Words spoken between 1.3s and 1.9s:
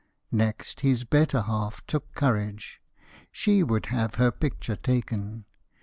half